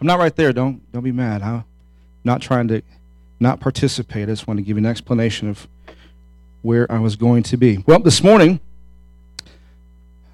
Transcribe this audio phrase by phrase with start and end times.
[0.00, 1.42] I'm not right there, don't don't be mad.
[1.42, 1.64] I'm
[2.24, 2.82] not trying to
[3.38, 4.28] not participate.
[4.28, 5.68] I just want to give you an explanation of
[6.62, 7.78] where I was going to be.
[7.86, 8.60] Well, this morning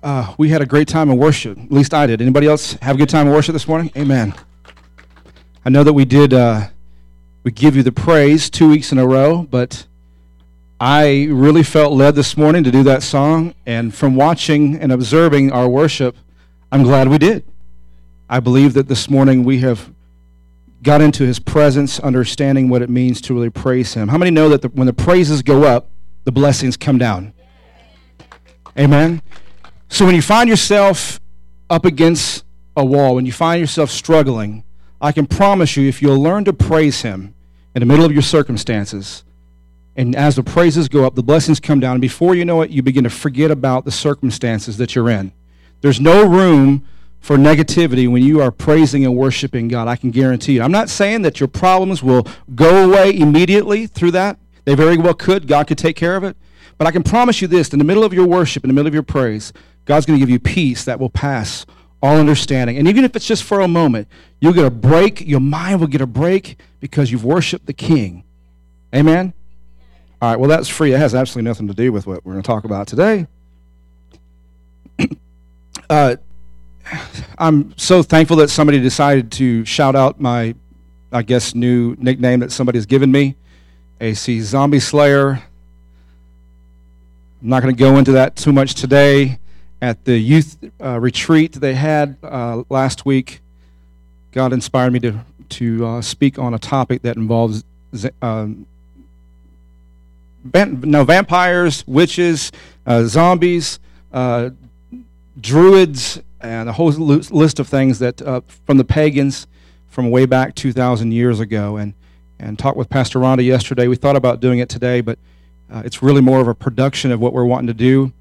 [0.02, 1.58] uh, we had a great time in worship.
[1.58, 2.20] At least I did.
[2.20, 3.90] Anybody else have a good time in worship this morning?
[3.96, 4.34] Amen.
[5.64, 6.32] I know that we did.
[6.32, 6.68] Uh,
[7.42, 9.86] we give you the praise two weeks in a row, but
[10.78, 13.54] I really felt led this morning to do that song.
[13.66, 16.16] And from watching and observing our worship,
[16.70, 17.44] I'm glad we did.
[18.28, 19.92] I believe that this morning we have
[20.82, 24.08] got into his presence, understanding what it means to really praise him.
[24.08, 25.88] How many know that the, when the praises go up,
[26.24, 27.32] the blessings come down?
[28.78, 29.22] Amen.
[29.88, 31.20] So when you find yourself
[31.70, 32.44] up against
[32.76, 34.64] a wall, when you find yourself struggling,
[35.00, 37.34] I can promise you if you'll learn to praise him
[37.74, 39.22] in the middle of your circumstances,
[39.94, 42.70] and as the praises go up, the blessings come down, and before you know it,
[42.70, 45.32] you begin to forget about the circumstances that you're in.
[45.80, 46.86] There's no room
[47.26, 49.88] for negativity when you are praising and worshiping God.
[49.88, 50.62] I can guarantee you.
[50.62, 54.38] I'm not saying that your problems will go away immediately through that.
[54.64, 55.48] They very well could.
[55.48, 56.36] God could take care of it.
[56.78, 58.86] But I can promise you this in the middle of your worship, in the middle
[58.86, 59.52] of your praise,
[59.86, 61.66] God's going to give you peace that will pass
[62.00, 62.78] all understanding.
[62.78, 64.06] And even if it's just for a moment,
[64.40, 65.20] you'll get a break.
[65.26, 68.22] Your mind will get a break because you've worshiped the King.
[68.94, 69.32] Amen?
[70.22, 70.92] All right, well, that's free.
[70.92, 73.26] It has absolutely nothing to do with what we're going to talk about today.
[75.90, 76.16] uh,
[77.38, 80.54] I'm so thankful that somebody decided to shout out my,
[81.12, 83.36] I guess, new nickname that somebody has given me
[84.00, 85.42] AC Zombie Slayer.
[87.42, 89.38] I'm not going to go into that too much today
[89.80, 93.40] at the youth uh, retreat they had uh, last week,
[94.32, 97.62] God inspired me to to uh, speak on a topic that involves
[98.20, 98.66] um,
[100.44, 102.50] van- no vampires, witches,
[102.84, 103.78] uh, zombies,
[104.12, 104.50] uh,
[105.40, 109.46] druids, and a whole list of things that uh, from the pagans
[109.88, 111.76] from way back 2,000 years ago.
[111.76, 111.94] And
[112.38, 113.88] and talked with Pastor Rhonda yesterday.
[113.88, 115.18] We thought about doing it today, but
[115.70, 118.12] it's really more of a production of what we're wanting to do.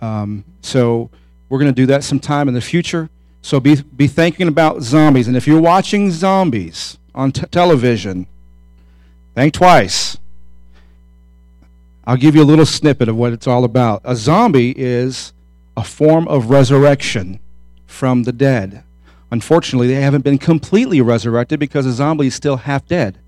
[0.00, 1.10] Um, so
[1.48, 3.10] we're going to do that sometime in the future.
[3.42, 5.28] So be, be thinking about zombies.
[5.28, 8.26] And if you're watching zombies on t- television,
[9.34, 10.18] think twice.
[12.04, 14.00] I'll give you a little snippet of what it's all about.
[14.04, 15.32] A zombie is
[15.76, 17.38] a form of resurrection
[17.88, 18.84] from the dead.
[19.32, 23.18] Unfortunately, they haven't been completely resurrected because a zombie is still half dead.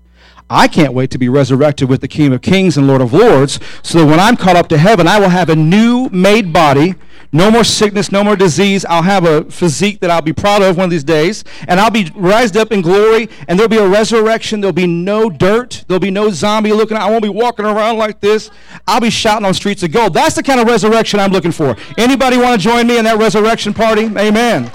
[0.49, 3.59] I can't wait to be resurrected with the King of Kings and Lord of Lords,
[3.83, 6.95] so that when I'm caught up to heaven, I will have a new made body.
[7.33, 8.83] No more sickness, no more disease.
[8.83, 11.45] I'll have a physique that I'll be proud of one of these days.
[11.67, 14.59] And I'll be raised up in glory, and there'll be a resurrection.
[14.59, 15.85] There'll be no dirt.
[15.87, 16.97] There'll be no zombie looking.
[16.97, 18.51] I won't be walking around like this.
[18.85, 20.13] I'll be shouting on streets of gold.
[20.13, 21.77] That's the kind of resurrection I'm looking for.
[21.97, 24.05] Anybody want to join me in that resurrection party?
[24.17, 24.69] Amen.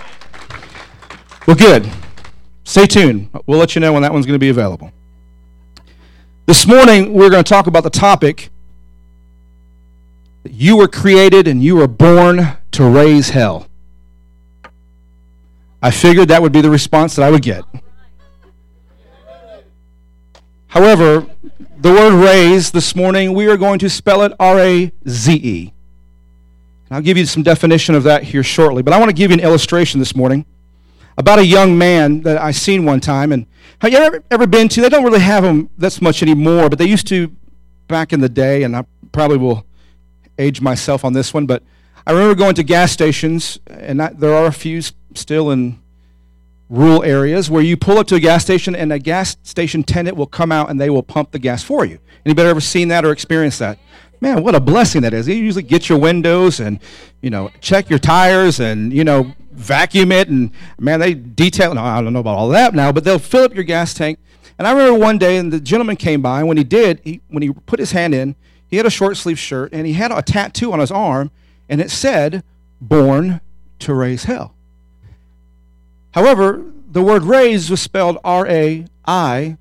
[1.47, 1.91] Well, good.
[2.65, 3.29] Stay tuned.
[3.47, 4.93] We'll let you know when that one's going to be available.
[6.47, 8.51] This morning, we're going to talk about the topic
[10.47, 13.67] that you were created and you were born to raise hell.
[15.83, 17.65] I figured that would be the response that I would get.
[20.69, 21.27] However,
[21.79, 25.73] the word raise this morning, we are going to spell it R A Z E.
[26.89, 28.85] And I'll give you some definition of that here shortly.
[28.85, 30.47] But I want to give you an illustration this morning
[31.19, 33.33] about a young man that I seen one time.
[33.33, 33.47] And
[33.81, 34.81] have you ever, ever been to?
[34.81, 37.35] They don't really have them that's much anymore, but they used to
[37.89, 38.63] back in the day.
[38.63, 39.67] And I probably will
[40.39, 41.63] age myself on this one, but
[42.07, 44.81] I remember going to gas stations, and I, there are a few
[45.15, 45.81] still in
[46.69, 50.17] rural areas where you pull up to a gas station and a gas station attendant
[50.17, 51.99] will come out and they will pump the gas for you.
[52.25, 53.79] Anybody ever seen that or experienced that?
[54.21, 55.27] Man, what a blessing that is.
[55.27, 56.81] They usually get your windows and,
[57.21, 61.75] you know, check your tires and, you know, vacuum it and man, they detail.
[61.75, 64.19] No, I don't know about all that now, but they'll fill up your gas tank.
[64.59, 66.39] And I remember one day, and the gentleman came by.
[66.39, 68.37] And when he did, he, when he put his hand in,
[68.77, 71.31] he had a short sleeve shirt and he had a tattoo on his arm,
[71.67, 72.45] and it said,
[72.79, 73.41] "Born
[73.79, 74.53] to raise hell."
[76.11, 79.59] However, the word "raise" was spelled R-A-I-S-E,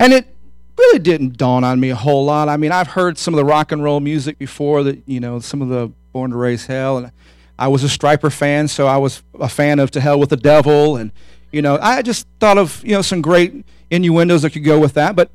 [0.00, 0.26] and it
[0.78, 2.48] really didn't dawn on me a whole lot.
[2.48, 5.40] I mean, I've heard some of the rock and roll music before that, you know,
[5.40, 7.12] some of the Born to Raise Hell, and
[7.58, 10.38] I was a Stryper fan, so I was a fan of To Hell with the
[10.38, 11.12] Devil, and
[11.52, 14.94] you know, I just thought of you know some great innuendos that could go with
[14.94, 15.14] that.
[15.16, 15.28] But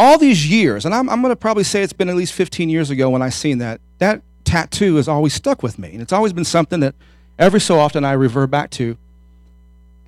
[0.00, 2.70] all these years, and I'm, I'm going to probably say it's been at least 15
[2.70, 3.80] years ago when I seen that.
[3.98, 6.94] That tattoo has always stuck with me, and it's always been something that
[7.38, 8.96] every so often I revert back to.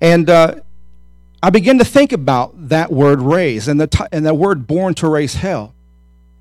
[0.01, 0.55] And uh,
[1.43, 4.95] I begin to think about that word raise and the, t- and that word born
[4.95, 5.75] to raise hell.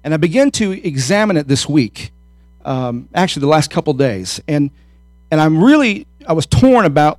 [0.02, 2.10] And I begin to examine it this week
[2.64, 4.70] um, actually the last couple days, and
[5.30, 7.18] and I'm really I was torn about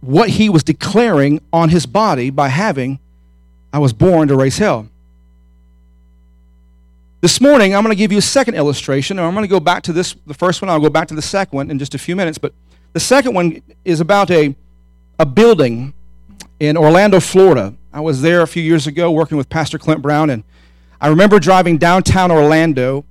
[0.00, 2.98] what he was declaring on his body by having,
[3.72, 4.88] I was born to raise hell.
[7.20, 9.58] This morning, I'm going to give you a second illustration, and I'm going to go
[9.58, 11.96] back to this, the first one, I'll go back to the second one in just
[11.96, 12.38] a few minutes.
[12.38, 12.54] But
[12.92, 14.54] the second one is about a,
[15.18, 15.94] a building
[16.60, 17.74] in Orlando, Florida.
[17.92, 20.44] I was there a few years ago working with Pastor Clint Brown, and
[21.00, 23.04] I remember driving downtown Orlando,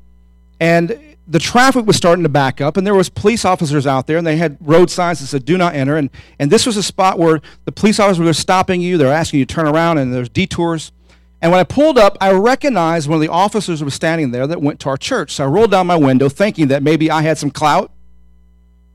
[0.58, 4.18] and the traffic was starting to back up, and there was police officers out there,
[4.18, 6.84] and they had road signs that said "Do not enter." And and this was a
[6.84, 8.98] spot where the police officers were stopping you.
[8.98, 10.94] They're asking you to turn around, and there's detours.
[11.42, 14.62] And when I pulled up, I recognized one of the officers was standing there that
[14.62, 15.34] went to our church.
[15.34, 17.92] So I rolled down my window, thinking that maybe I had some clout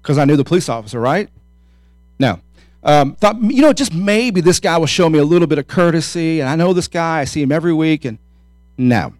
[0.01, 1.29] because I knew the police officer, right?
[2.19, 2.41] No.
[2.83, 5.69] Um, thought, you know, just maybe this guy will show me a little bit of
[5.69, 6.41] courtesy.
[6.41, 8.05] And I know this guy, I see him every week.
[8.05, 8.19] And
[8.77, 9.15] no.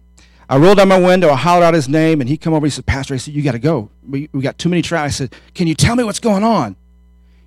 [0.49, 2.65] I rolled down my window, I hollered out his name, and he come over.
[2.65, 3.89] He said, Pastor, I said, you got to go.
[4.07, 5.05] We, we got too many traffic.
[5.05, 6.75] I said, can you tell me what's going on?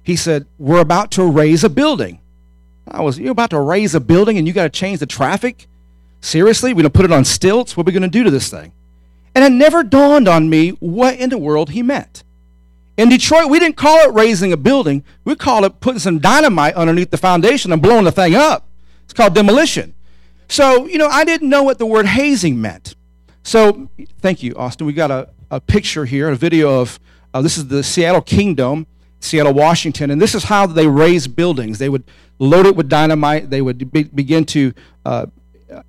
[0.02, 2.20] He said, we're about to raise a building.
[2.88, 5.66] I was, you're about to raise a building and you got to change the traffic?
[6.20, 6.72] Seriously?
[6.72, 7.76] We're going to put it on stilts?
[7.76, 8.72] What are we going to do to this thing?
[9.34, 12.24] And it never dawned on me what in the world he meant.
[12.96, 15.04] In Detroit, we didn't call it raising a building.
[15.24, 18.66] We called it putting some dynamite underneath the foundation and blowing the thing up.
[19.04, 19.94] It's called demolition.
[20.48, 22.94] So, you know, I didn't know what the word hazing meant.
[23.42, 23.90] So,
[24.20, 24.86] thank you, Austin.
[24.86, 26.98] We got a, a picture here, a video of
[27.34, 28.86] uh, this is the Seattle Kingdome,
[29.20, 31.78] Seattle, Washington, and this is how they raise buildings.
[31.78, 32.04] They would
[32.38, 34.72] load it with dynamite, they would be, begin to
[35.04, 35.26] uh,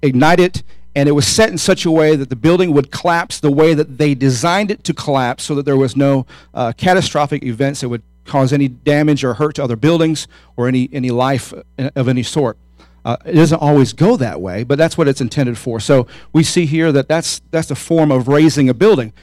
[0.02, 0.64] ignite it,
[0.96, 3.74] and it was set in such a way that the building would collapse the way
[3.74, 7.90] that they designed it to collapse so that there was no uh, catastrophic events that
[7.90, 12.24] would cause any damage or hurt to other buildings or any, any life of any
[12.24, 12.58] sort.
[13.06, 15.80] Uh, it doesn't always go that way, but that's what it's intended for.
[15.80, 19.14] So we see here that that's, that's a form of raising a building.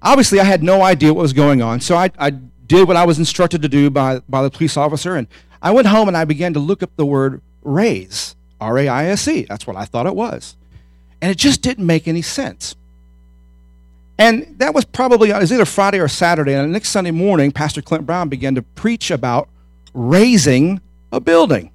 [0.00, 2.32] Obviously, I had no idea what was going on, so I, I
[2.72, 5.28] did what I was instructed to do by, by the police officer, and
[5.60, 9.04] I went home and I began to look up the word raise, R A I
[9.06, 9.42] S E.
[9.42, 10.56] That's what I thought it was.
[11.20, 12.74] And it just didn't make any sense.
[14.18, 16.54] And that was probably, uh, it was either Friday or Saturday.
[16.54, 19.48] And the next Sunday morning, Pastor Clint Brown began to preach about
[19.92, 20.80] raising
[21.12, 21.70] a building.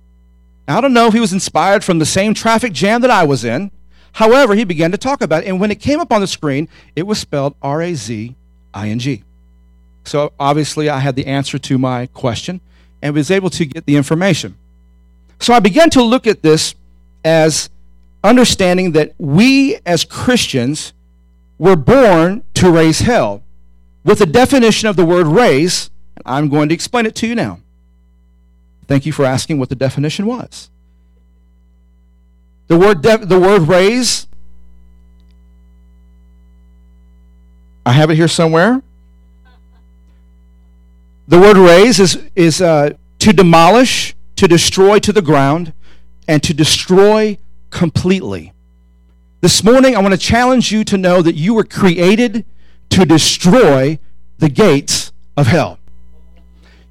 [0.67, 3.23] Now, I don't know if he was inspired from the same traffic jam that I
[3.23, 3.71] was in.
[4.13, 5.47] However, he began to talk about it.
[5.47, 8.35] And when it came up on the screen, it was spelled R A Z
[8.73, 9.23] I N G.
[10.07, 12.61] So obviously, I had the answer to my question
[13.01, 14.57] and was able to get the information.
[15.39, 16.75] So I began to look at this
[17.25, 17.69] as
[18.23, 20.93] understanding that we as Christians
[21.59, 23.43] were born to raise hell.
[24.03, 25.89] With the definition of the word raise,
[26.25, 27.59] I'm going to explain it to you now.
[28.87, 30.69] Thank you for asking what the definition was.
[32.67, 34.25] The word, de- the word raise,
[37.85, 38.81] I have it here somewhere.
[41.29, 45.73] The word raise is, is uh, to demolish, to destroy to the ground,
[46.25, 47.37] and to destroy
[47.69, 48.53] completely.
[49.41, 52.45] This morning, I want to challenge you to know that you were created
[52.91, 53.99] to destroy
[54.37, 55.79] the gates of hell.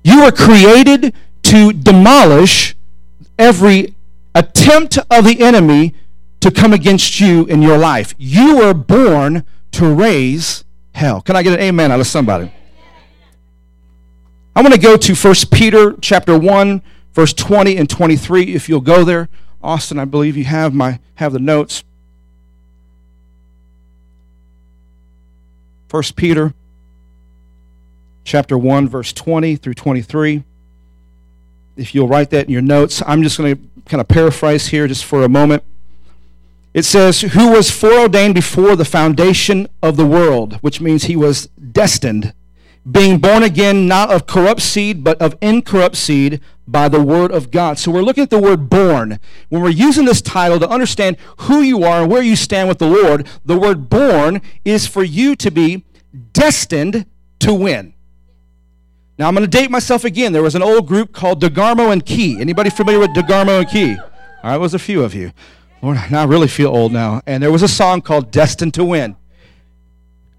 [0.05, 2.77] You were created to demolish
[3.39, 3.95] every
[4.35, 5.95] attempt of the enemy
[6.41, 8.15] to come against you in your life.
[8.19, 10.63] You were born to raise
[10.95, 11.23] hell.
[11.23, 12.53] Can I get an amen out of somebody?
[14.57, 16.81] I want to go to 1 Peter chapter 1
[17.13, 19.29] verse 20 and 23 if you'll go there.
[19.63, 21.85] Austin, I believe you have my have the notes.
[25.91, 26.55] 1 Peter
[28.25, 30.43] chapter 1 verse 20 through 23
[31.77, 33.03] if you'll write that in your notes.
[33.07, 35.65] I'm just going to kind of paraphrase here just for a moment.
[36.73, 41.49] It says, Who was foreordained before the foundation of the world, which means he was
[41.73, 42.33] destined,
[42.89, 47.51] being born again not of corrupt seed, but of incorrupt seed by the word of
[47.51, 47.79] God.
[47.79, 49.19] So we're looking at the word born.
[49.49, 52.79] When we're using this title to understand who you are and where you stand with
[52.79, 55.85] the Lord, the word born is for you to be
[56.33, 57.07] destined
[57.41, 57.95] to win.
[59.19, 60.33] Now I'm going to date myself again.
[60.33, 62.41] There was an old group called DeGarmo and Key.
[62.41, 63.97] Anybody familiar with DeGarmo and Key?
[63.97, 65.33] All right, was a few of you.
[65.83, 67.23] Lord, now I really feel old now.
[67.27, 69.17] And there was a song called Destined to Win.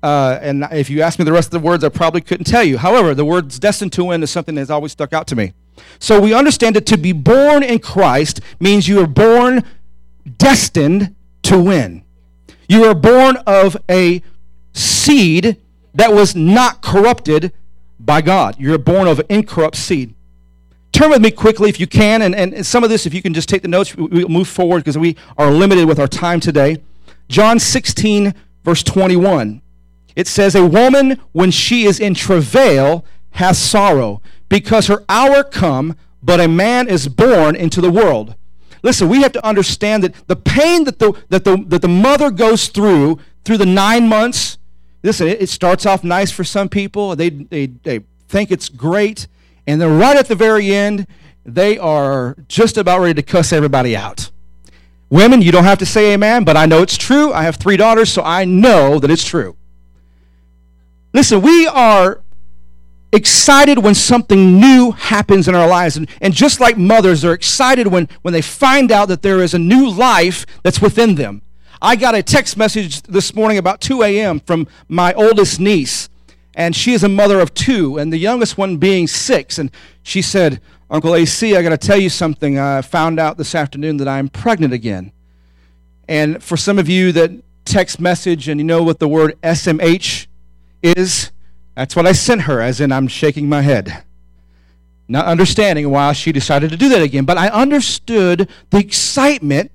[0.03, 2.63] Uh, and if you ask me the rest of the words, I probably couldn't tell
[2.63, 2.77] you.
[2.77, 5.53] However, the words destined to win is something that's always stuck out to me.
[5.99, 9.63] So we understand that to be born in Christ means you are born
[10.37, 12.03] destined to win.
[12.67, 14.21] You are born of a
[14.73, 15.57] seed
[15.93, 17.53] that was not corrupted
[17.99, 18.55] by God.
[18.59, 20.13] You're born of incorrupt seed.
[20.91, 23.33] Turn with me quickly if you can, and, and some of this, if you can
[23.33, 26.81] just take the notes, we'll move forward because we are limited with our time today.
[27.27, 29.61] John 16, verse 21.
[30.17, 34.19] It says, A woman, when she is in travail, has sorrow,
[34.49, 38.33] because her hour come, but a man is born into the world.
[38.81, 42.31] Listen, we have to understand that the pain that the, that the, that the mother
[42.31, 44.57] goes through through the nine months,
[45.03, 47.15] listen, it, it starts off nice for some people.
[47.15, 49.27] They, they, they think it's great.
[49.67, 51.05] And then right at the very end,
[51.45, 54.31] they are just about ready to cuss everybody out.
[55.11, 57.31] Women, you don't have to say amen, but I know it's true.
[57.33, 59.56] I have three daughters, so I know that it's true.
[61.17, 62.21] Listen, we are
[63.11, 65.97] excited when something new happens in our lives.
[65.97, 69.55] And, and just like mothers are excited when, when they find out that there is
[69.55, 71.41] a new life that's within them.
[71.81, 74.39] I got a text message this morning about 2 a.m.
[74.41, 76.07] from my oldest niece,
[76.53, 79.57] and she is a mother of two, and the youngest one being six.
[79.57, 79.71] And
[80.03, 82.59] she said, Uncle AC, I got to tell you something.
[82.59, 85.11] I found out this afternoon that I'm pregnant again.
[86.07, 87.31] And for some of you that
[87.65, 90.27] text message and you know what the word SMH
[90.81, 91.31] is,
[91.75, 94.03] that's what I sent her, as in I'm shaking my head.
[95.07, 99.71] Not understanding why she decided to do that again, but I understood the excitement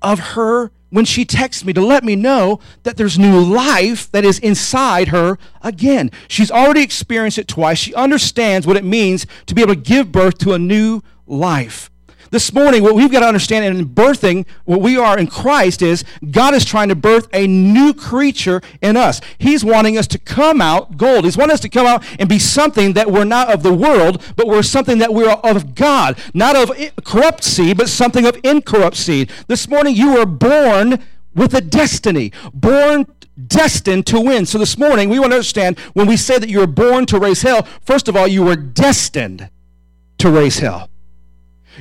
[0.00, 4.24] of her when she texts me to let me know that there's new life that
[4.24, 6.10] is inside her again.
[6.28, 7.78] She's already experienced it twice.
[7.78, 11.90] She understands what it means to be able to give birth to a new life.
[12.34, 16.02] This morning, what we've got to understand in birthing what we are in Christ is
[16.32, 19.20] God is trying to birth a new creature in us.
[19.38, 21.26] He's wanting us to come out gold.
[21.26, 24.20] He's wanting us to come out and be something that we're not of the world,
[24.34, 26.18] but we're something that we're of God.
[26.34, 26.72] Not of
[27.04, 29.30] corrupt seed, but something of incorrupt seed.
[29.46, 31.04] This morning, you were born
[31.36, 33.06] with a destiny, born
[33.46, 34.44] destined to win.
[34.44, 37.18] So this morning, we want to understand when we say that you were born to
[37.20, 39.50] raise hell, first of all, you were destined
[40.18, 40.90] to raise hell.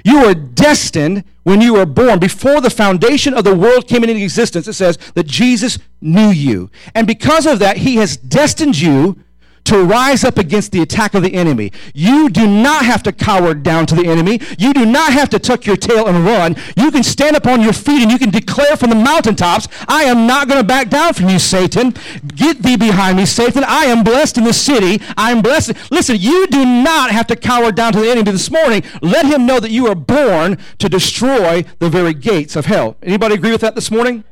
[0.03, 2.19] You were destined when you were born.
[2.19, 6.69] Before the foundation of the world came into existence, it says that Jesus knew you.
[6.95, 9.22] And because of that, he has destined you
[9.65, 11.71] to rise up against the attack of the enemy.
[11.93, 14.41] You do not have to cower down to the enemy.
[14.57, 16.55] You do not have to tuck your tail and run.
[16.75, 20.03] You can stand up on your feet and you can declare from the mountaintops, I
[20.03, 21.93] am not going to back down from you, Satan.
[22.35, 23.63] Get thee behind me, Satan.
[23.65, 25.03] I am blessed in the city.
[25.17, 25.91] I am blessed.
[25.91, 28.83] Listen, you do not have to cower down to the enemy this morning.
[29.01, 32.97] Let him know that you are born to destroy the very gates of hell.
[33.01, 34.23] Anybody agree with that this morning?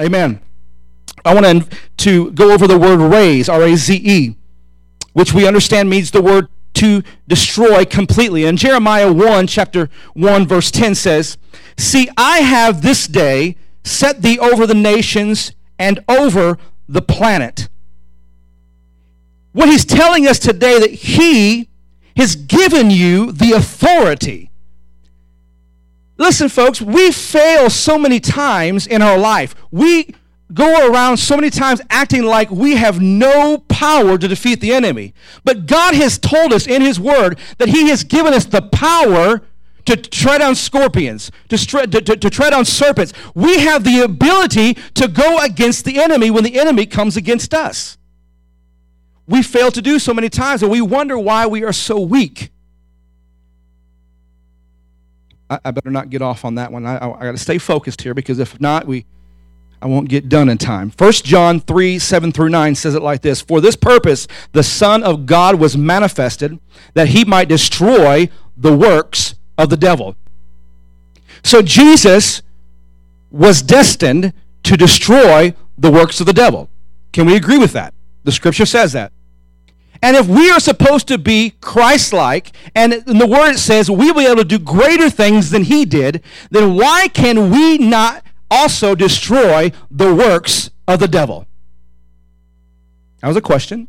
[0.00, 0.40] Amen.
[1.24, 4.36] I want to go over the word raise, R A Z E
[5.12, 8.44] which we understand means the word to destroy completely.
[8.44, 11.36] And Jeremiah 1, chapter 1, verse 10 says,
[11.76, 17.68] See, I have this day set thee over the nations and over the planet.
[19.52, 21.68] What he's telling us today that he
[22.16, 24.50] has given you the authority.
[26.18, 29.54] Listen, folks, we fail so many times in our life.
[29.70, 30.14] We
[30.52, 35.14] go around so many times acting like we have no power to defeat the enemy.
[35.44, 39.42] But God has told us in His Word that He has given us the power
[39.86, 43.12] to tread on scorpions, to, to, to, to, tread on serpents.
[43.34, 47.96] We have the ability to go against the enemy when the enemy comes against us.
[49.26, 52.50] We fail to do so many times, and we wonder why we are so weak.
[55.48, 56.84] I, I better not get off on that one.
[56.84, 59.06] I, I, I got to stay focused here because if not, we
[59.82, 60.92] I won't get done in time.
[60.96, 65.02] 1 John 3 7 through 9 says it like this For this purpose, the Son
[65.02, 66.58] of God was manifested,
[66.94, 70.16] that he might destroy the works of the devil.
[71.42, 72.42] So Jesus
[73.30, 74.32] was destined
[74.64, 76.68] to destroy the works of the devil.
[77.12, 77.94] Can we agree with that?
[78.24, 79.12] The scripture says that.
[80.02, 84.26] And if we are supposed to be Christ like, and the word says we'll be
[84.26, 89.72] able to do greater things than he did, then why can we not also destroy
[89.90, 91.46] the works of the devil?
[93.20, 93.88] That was a question.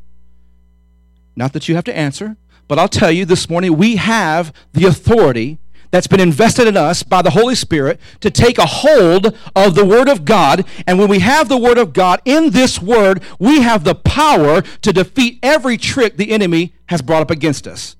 [1.35, 2.37] Not that you have to answer,
[2.67, 5.59] but I'll tell you this morning we have the authority
[5.91, 9.85] that's been invested in us by the Holy Spirit to take a hold of the
[9.85, 10.65] Word of God.
[10.87, 14.61] And when we have the Word of God in this Word, we have the power
[14.61, 17.97] to defeat every trick the enemy has brought up against us.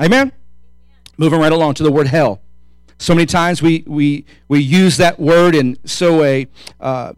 [0.00, 0.32] Amen?
[1.16, 2.40] Moving right along to the word hell.
[2.98, 6.46] So many times we, we, we use that word in so a,
[6.80, 7.12] uh,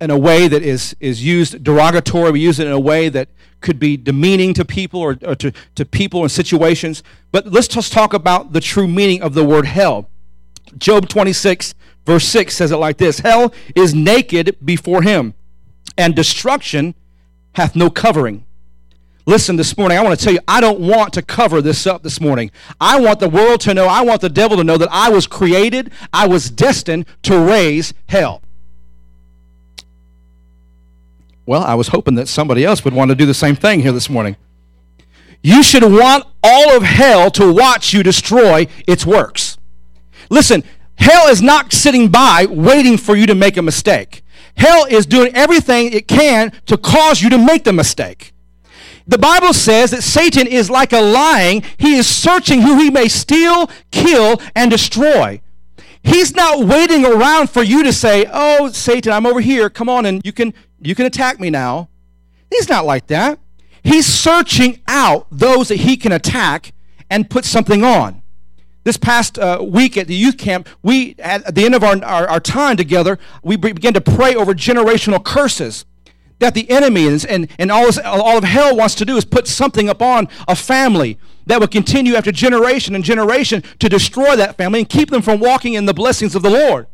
[0.00, 2.32] in a way that is, is used derogatory.
[2.32, 3.28] We use it in a way that
[3.60, 7.02] could be demeaning to people or, or to, to people in situations.
[7.32, 10.08] But let's just talk about the true meaning of the word hell.
[10.78, 15.34] Job 26, verse 6 says it like this Hell is naked before him,
[15.96, 16.94] and destruction
[17.54, 18.44] hath no covering.
[19.28, 22.04] Listen, this morning, I want to tell you, I don't want to cover this up
[22.04, 22.52] this morning.
[22.80, 25.26] I want the world to know, I want the devil to know that I was
[25.26, 28.40] created, I was destined to raise hell.
[31.44, 33.92] Well, I was hoping that somebody else would want to do the same thing here
[33.92, 34.36] this morning.
[35.42, 39.58] you should want all of hell to watch you destroy its works.
[40.30, 40.62] Listen,
[40.96, 44.22] hell is not sitting by waiting for you to make a mistake.
[44.56, 48.32] Hell is doing everything it can to cause you to make the mistake.
[49.06, 51.62] The Bible says that Satan is like a lying.
[51.78, 55.40] He is searching who he may steal, kill, and destroy.
[56.02, 59.70] He's not waiting around for you to say, "Oh, Satan, I'm over here.
[59.70, 61.88] Come on and you can you can attack me now."
[62.50, 63.38] He's not like that.
[63.82, 66.72] He's searching out those that he can attack
[67.08, 68.22] and put something on.
[68.82, 72.28] This past uh, week at the youth camp, we at the end of our, our,
[72.28, 75.84] our time together, we began to pray over generational curses
[76.38, 79.24] that the enemy is, and, and all, this, all of hell wants to do is
[79.24, 84.56] put something upon a family that will continue after generation and generation to destroy that
[84.56, 86.86] family and keep them from walking in the blessings of the Lord.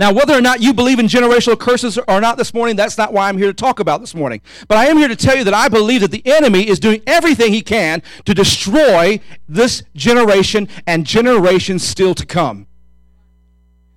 [0.00, 3.12] Now, whether or not you believe in generational curses or not this morning, that's not
[3.12, 4.40] why I'm here to talk about this morning.
[4.66, 7.02] But I am here to tell you that I believe that the enemy is doing
[7.06, 12.66] everything he can to destroy this generation and generations still to come.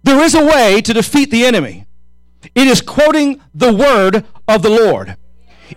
[0.03, 1.87] There is a way to defeat the enemy.
[2.55, 5.17] It is quoting the word of the Lord.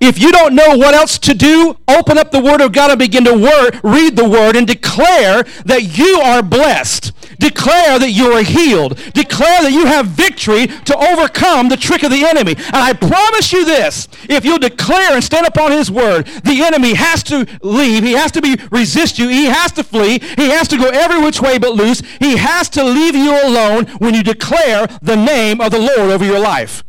[0.01, 2.99] If you don't know what else to do, open up the Word of God and
[2.99, 7.13] begin to word, read the Word and declare that you are blessed.
[7.39, 8.97] Declare that you are healed.
[9.13, 12.55] Declare that you have victory to overcome the trick of the enemy.
[12.57, 16.95] And I promise you this if you'll declare and stand upon His Word, the enemy
[16.95, 18.03] has to leave.
[18.03, 19.29] He has to be resist you.
[19.29, 20.19] He has to flee.
[20.37, 22.01] He has to go every which way but loose.
[22.19, 26.25] He has to leave you alone when you declare the name of the Lord over
[26.25, 26.85] your life.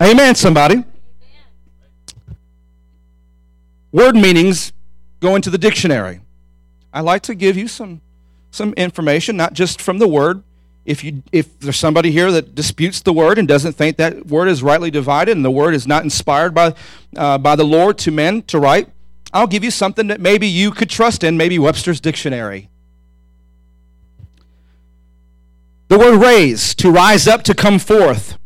[0.00, 0.84] Amen, somebody.
[3.94, 4.72] Word meanings
[5.20, 6.18] go into the dictionary.
[6.92, 8.00] I like to give you some
[8.50, 10.42] some information, not just from the word.
[10.84, 14.48] If you if there's somebody here that disputes the word and doesn't think that word
[14.48, 16.74] is rightly divided and the word is not inspired by
[17.16, 18.88] uh, by the Lord to men to write,
[19.32, 22.68] I'll give you something that maybe you could trust in, maybe Webster's dictionary.
[25.86, 28.38] The word raise, to rise up, to come forth.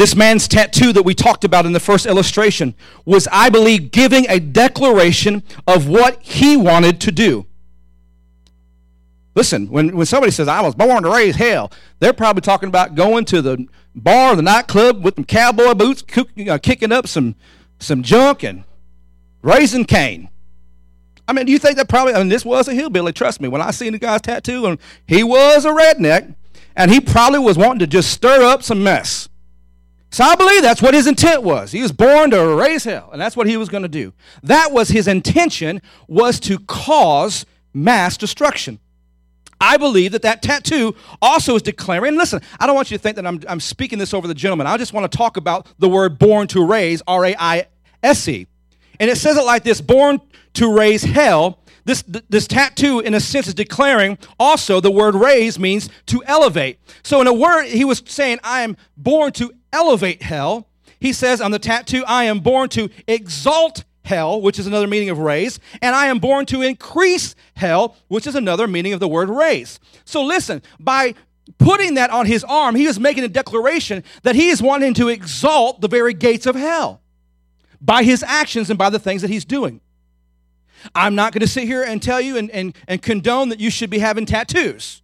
[0.00, 4.24] This man's tattoo that we talked about in the first illustration was, I believe, giving
[4.30, 7.44] a declaration of what he wanted to do.
[9.34, 12.94] Listen, when, when somebody says, I was born to raise hell, they're probably talking about
[12.94, 16.02] going to the bar the nightclub with some cowboy boots,
[16.48, 17.34] uh, kicking up some,
[17.78, 18.64] some junk and
[19.42, 20.30] raising Cain.
[21.28, 23.48] I mean, do you think that probably, I mean, this was a hillbilly, trust me.
[23.48, 26.36] When I seen the guy's tattoo, and he was a redneck,
[26.74, 29.28] and he probably was wanting to just stir up some mess.
[30.10, 31.70] So I believe that's what his intent was.
[31.70, 34.12] He was born to raise hell, and that's what he was going to do.
[34.42, 38.80] That was his intention was to cause mass destruction.
[39.60, 42.16] I believe that that tattoo also is declaring.
[42.16, 44.66] Listen, I don't want you to think that I'm, I'm speaking this over the gentleman.
[44.66, 47.66] I just want to talk about the word born to raise, R A I
[48.02, 48.46] S E.
[48.98, 50.20] And it says it like this born
[50.54, 55.58] to raise hell this, this tattoo, in a sense, is declaring also the word raise
[55.58, 56.78] means to elevate.
[57.02, 60.66] So, in a word, he was saying, I am born to elevate hell.
[60.98, 65.10] He says on the tattoo, I am born to exalt hell, which is another meaning
[65.10, 69.08] of raise, and I am born to increase hell, which is another meaning of the
[69.08, 69.78] word raise.
[70.04, 71.14] So, listen, by
[71.58, 75.08] putting that on his arm, he is making a declaration that he is wanting to
[75.08, 77.00] exalt the very gates of hell
[77.80, 79.80] by his actions and by the things that he's doing.
[80.94, 83.70] I'm not going to sit here and tell you and, and, and condone that you
[83.70, 85.02] should be having tattoos.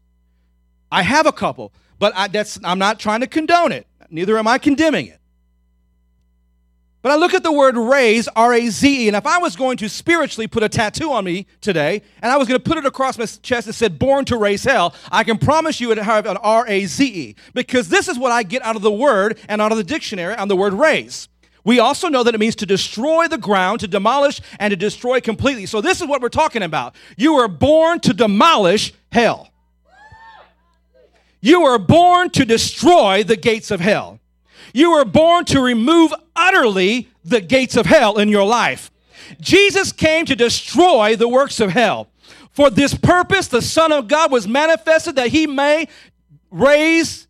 [0.91, 3.86] I have a couple, but I, that's, I'm not trying to condone it.
[4.11, 5.21] Neither am I condemning it.
[7.07, 9.55] But I look at the word raise, R A Z E, and if I was
[9.55, 12.79] going to spiritually put a tattoo on me today, and I was going to put
[12.79, 16.03] it across my chest and said, born to raise hell, I can promise you it'd
[16.03, 18.91] have an R A Z E, because this is what I get out of the
[18.91, 21.29] word and out of the dictionary on the word raise.
[21.63, 25.21] We also know that it means to destroy the ground, to demolish, and to destroy
[25.21, 25.67] completely.
[25.67, 26.97] So, this is what we're talking about.
[27.17, 29.51] You were born to demolish hell.
[31.41, 34.21] You were born to destroy the gates of hell.
[34.73, 38.91] You were born to remove utterly the gates of hell in your life.
[39.41, 42.09] Jesus came to destroy the works of hell.
[42.51, 45.89] For this purpose, the Son of God was manifested that he may
[46.51, 47.27] raise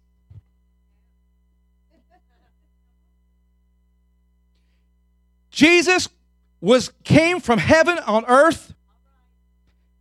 [5.50, 6.06] Jesus
[6.60, 8.74] was came from heaven on earth,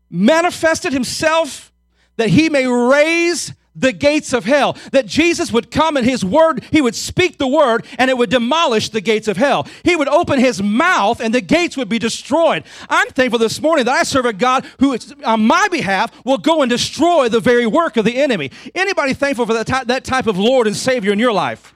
[0.10, 1.72] manifested himself
[2.18, 4.78] that he may raise the gates of hell.
[4.92, 8.30] That Jesus would come and his word, he would speak the word and it would
[8.30, 9.68] demolish the gates of hell.
[9.84, 12.64] He would open his mouth and the gates would be destroyed.
[12.90, 16.62] I'm thankful this morning that I serve a God who, on my behalf, will go
[16.62, 18.52] and destroy the very work of the enemy.
[18.74, 21.74] Anybody thankful for that, that type of Lord and Savior in your life?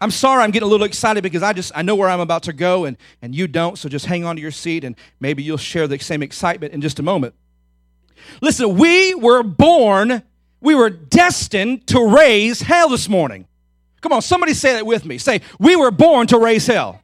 [0.00, 2.42] I'm sorry I'm getting a little excited because I just I know where I'm about
[2.44, 5.42] to go and, and you don't, so just hang on to your seat and maybe
[5.42, 7.34] you'll share the same excitement in just a moment.
[8.42, 10.22] Listen, we were born,
[10.60, 13.46] we were destined to raise hell this morning.
[14.00, 15.18] Come on, somebody say that with me.
[15.18, 17.02] Say, we were born to raise hell.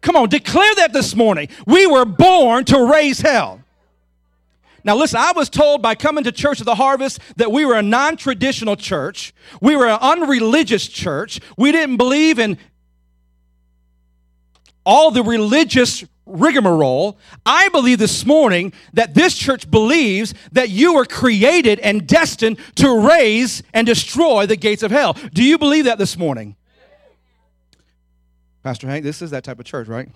[0.00, 1.48] Come on, declare that this morning.
[1.66, 3.62] We were born to raise hell.
[4.84, 7.74] Now, listen, I was told by coming to Church of the Harvest that we were
[7.74, 9.34] a non traditional church.
[9.60, 11.40] We were an unreligious church.
[11.56, 12.58] We didn't believe in
[14.86, 17.18] all the religious rigmarole.
[17.44, 23.08] I believe this morning that this church believes that you were created and destined to
[23.08, 25.14] raise and destroy the gates of hell.
[25.32, 26.56] Do you believe that this morning?
[28.62, 30.08] Pastor Hank, this is that type of church, right?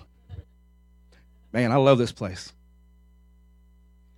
[1.52, 2.52] Man, I love this place.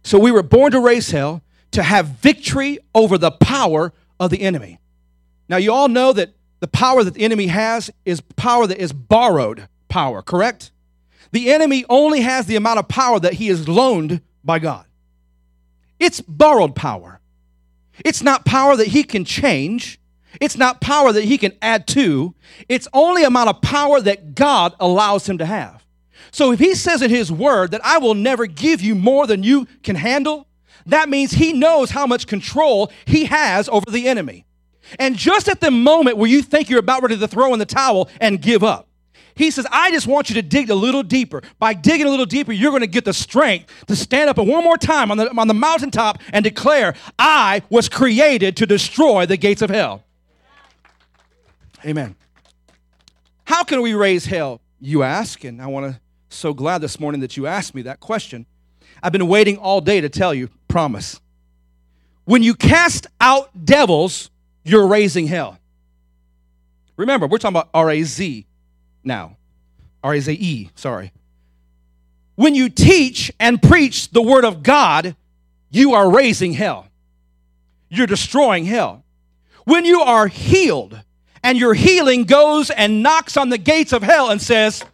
[0.03, 4.43] So we were born to raise hell, to have victory over the power of the
[4.43, 4.79] enemy.
[5.49, 8.93] Now, you all know that the power that the enemy has is power that is
[8.93, 10.71] borrowed power, correct?
[11.35, 14.87] The enemy only has the amount of power that he is loaned by God.
[15.99, 17.19] It's borrowed power.
[18.05, 19.99] It's not power that he can change.
[20.41, 22.37] It's not power that he can add to.
[22.69, 25.85] It's only amount of power that God allows him to have.
[26.31, 29.43] So if he says in his word that I will never give you more than
[29.43, 30.47] you can handle,
[30.87, 34.47] that means he knows how much control he has over the enemy.
[35.01, 37.67] And just at the moment where you think you're about ready to throw in the
[37.67, 38.89] towel and give up,
[39.35, 41.43] he says, I just want you to dig a little deeper.
[41.59, 44.49] By digging a little deeper, you're going to get the strength to stand up and
[44.49, 49.27] one more time on the, on the mountaintop and declare, I was created to destroy
[49.27, 50.05] the gates of hell.
[51.85, 52.15] Amen.
[53.45, 55.45] How can we raise hell, you ask?
[55.45, 58.47] And I want to so glad this morning that you asked me that question.
[59.03, 61.21] I've been waiting all day to tell you, promise.
[62.25, 64.31] When you cast out devils,
[64.65, 65.59] you're raising hell.
[66.97, 68.47] Remember, we're talking about R A Z
[69.05, 69.37] now.
[70.03, 71.13] R A Z E, sorry.
[72.37, 75.17] When you teach and preach the word of God,
[75.71, 76.89] you are raising hell.
[77.89, 79.05] You're destroying hell.
[79.65, 81.01] When you are healed
[81.43, 84.85] and your healing goes and knocks on the gates of hell and says,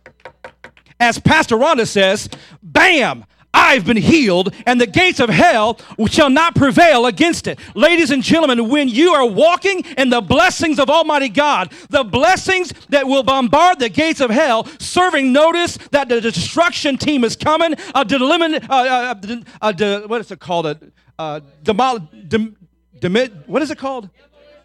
[0.98, 2.28] as Pastor Rhonda says,
[2.62, 3.24] bam,
[3.60, 7.58] I've been healed, and the gates of hell shall not prevail against it.
[7.74, 12.72] Ladies and gentlemen, when you are walking in the blessings of Almighty God, the blessings
[12.88, 17.74] that will bombard the gates of hell, serving notice that the destruction team is coming,
[17.94, 19.14] a delimit, uh,
[19.60, 20.66] uh, uh, what is it called?
[20.66, 20.80] A,
[21.18, 22.56] uh, demol, dem,
[22.98, 23.14] dem,
[23.46, 24.08] what is it called?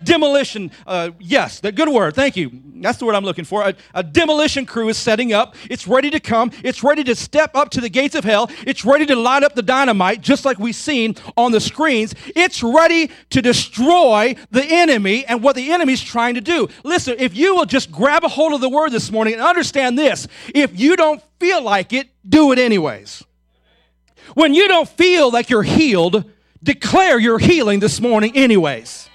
[0.05, 2.51] Demolition, uh, yes, the good word, thank you.
[2.75, 3.63] That's the word I'm looking for.
[3.63, 5.55] A, a, demolition crew is setting up.
[5.69, 6.51] It's ready to come.
[6.63, 8.49] It's ready to step up to the gates of hell.
[8.65, 12.13] It's ready to light up the dynamite, just like we've seen on the screens.
[12.27, 16.69] It's ready to destroy the enemy and what the enemy's trying to do.
[16.83, 19.97] Listen, if you will just grab a hold of the word this morning and understand
[19.97, 23.23] this, if you don't feel like it, do it anyways.
[24.33, 26.29] When you don't feel like you're healed,
[26.61, 29.09] declare your healing this morning anyways.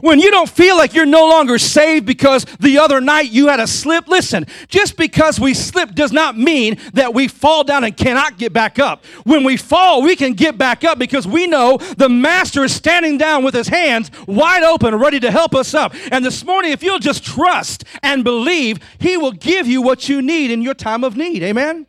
[0.00, 3.60] When you don't feel like you're no longer saved because the other night you had
[3.60, 7.96] a slip, listen, just because we slip does not mean that we fall down and
[7.96, 9.04] cannot get back up.
[9.24, 13.18] When we fall, we can get back up because we know the Master is standing
[13.18, 15.94] down with his hands wide open, ready to help us up.
[16.10, 20.22] And this morning, if you'll just trust and believe, he will give you what you
[20.22, 21.42] need in your time of need.
[21.42, 21.86] Amen?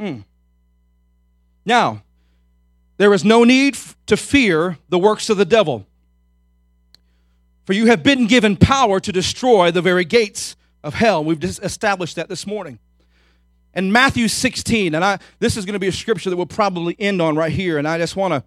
[0.00, 0.24] Mm.
[1.64, 2.02] Now,
[2.96, 5.86] there is no need to fear the works of the devil.
[7.68, 11.22] For you have been given power to destroy the very gates of hell.
[11.22, 12.78] We've established that this morning.
[13.74, 16.96] And Matthew 16, and I, this is going to be a scripture that we'll probably
[16.98, 18.42] end on right here, and I just want to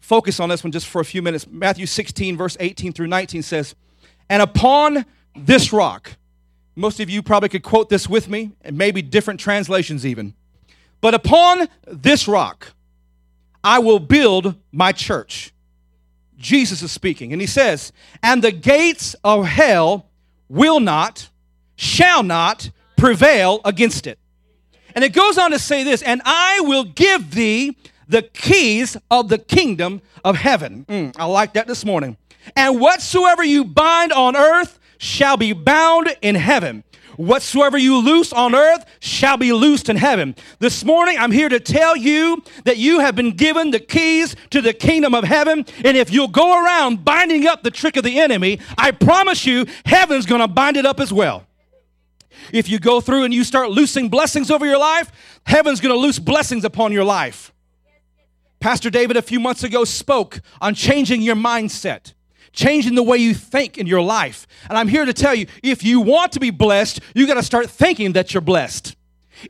[0.00, 1.46] focus on this one just for a few minutes.
[1.46, 3.76] Matthew 16, verse 18 through 19 says,
[4.28, 5.04] And upon
[5.36, 6.16] this rock,
[6.74, 10.34] most of you probably could quote this with me, and maybe different translations even.
[11.00, 12.72] But upon this rock,
[13.62, 15.52] I will build my church
[16.42, 20.08] Jesus is speaking, and he says, And the gates of hell
[20.48, 21.30] will not,
[21.76, 24.18] shall not prevail against it.
[24.94, 27.76] And it goes on to say this, and I will give thee
[28.08, 30.84] the keys of the kingdom of heaven.
[30.88, 32.18] Mm, I like that this morning.
[32.56, 36.84] And whatsoever you bind on earth shall be bound in heaven
[37.22, 40.34] Whatsoever you loose on earth shall be loosed in heaven.
[40.58, 44.60] This morning, I'm here to tell you that you have been given the keys to
[44.60, 45.64] the kingdom of heaven.
[45.84, 49.66] And if you'll go around binding up the trick of the enemy, I promise you,
[49.86, 51.46] heaven's going to bind it up as well.
[52.52, 55.12] If you go through and you start loosing blessings over your life,
[55.46, 57.52] heaven's going to loose blessings upon your life.
[58.58, 62.14] Pastor David, a few months ago, spoke on changing your mindset
[62.52, 64.46] changing the way you think in your life.
[64.68, 67.42] And I'm here to tell you if you want to be blessed, you got to
[67.42, 68.96] start thinking that you're blessed.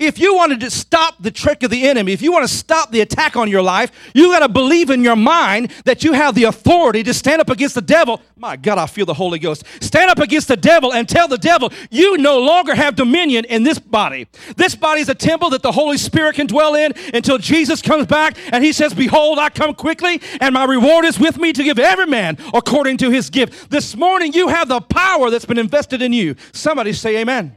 [0.01, 2.91] If you wanted to stop the trick of the enemy, if you want to stop
[2.91, 6.35] the attack on your life, you got to believe in your mind that you have
[6.35, 8.21] the authority to stand up against the devil.
[8.37, 9.65] My God, I feel the Holy Ghost.
[9.81, 13.63] Stand up against the devil and tell the devil, you no longer have dominion in
[13.63, 14.27] this body.
[14.57, 18.07] This body is a temple that the Holy Spirit can dwell in until Jesus comes
[18.07, 21.63] back and he says, Behold, I come quickly, and my reward is with me to
[21.63, 23.71] give every man according to his gift.
[23.71, 26.37] This morning, you have the power that's been invested in you.
[26.53, 27.57] Somebody say, Amen.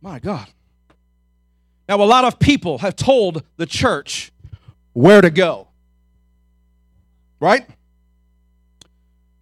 [0.00, 0.46] My God.
[1.88, 4.32] Now, a lot of people have told the church
[4.92, 5.68] where to go,
[7.40, 7.66] right?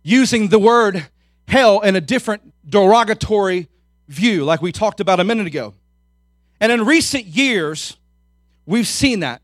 [0.03, 1.09] Using the word
[1.47, 3.69] hell in a different derogatory
[4.09, 5.75] view, like we talked about a minute ago.
[6.61, 7.97] And in recent years,
[8.67, 9.43] we've seen that.